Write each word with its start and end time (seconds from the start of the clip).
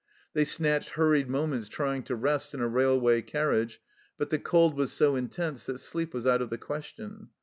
They 0.33 0.45
snatched 0.45 0.93
hurried 0.93 1.29
moments 1.29 1.69
trying 1.69 2.01
to 2.05 2.15
rest 2.15 2.55
in 2.55 2.59
a 2.59 2.67
rail 2.67 2.99
way 2.99 3.21
carriage, 3.21 3.79
but 4.17 4.31
the 4.31 4.39
cold 4.39 4.75
was 4.75 4.91
so 4.91 5.15
intense 5.15 5.67
that 5.67 5.77
sleep 5.77 6.11
was 6.11 6.25
out 6.25 6.41
of 6.41 6.49
the 6.49 6.57
question. 6.57 7.27